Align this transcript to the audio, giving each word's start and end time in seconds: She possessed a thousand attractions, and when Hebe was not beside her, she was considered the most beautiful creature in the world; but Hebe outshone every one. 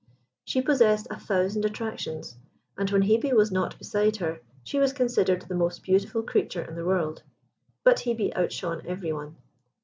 She 0.45 0.63
possessed 0.63 1.05
a 1.11 1.19
thousand 1.19 1.63
attractions, 1.63 2.35
and 2.75 2.89
when 2.89 3.03
Hebe 3.03 3.33
was 3.33 3.51
not 3.51 3.77
beside 3.77 4.15
her, 4.15 4.39
she 4.63 4.79
was 4.79 4.93
considered 4.93 5.43
the 5.43 5.53
most 5.53 5.83
beautiful 5.83 6.23
creature 6.23 6.63
in 6.63 6.73
the 6.73 6.85
world; 6.85 7.21
but 7.83 7.97
Hebe 7.99 8.35
outshone 8.35 8.81
every 8.87 9.13
one. 9.13 9.35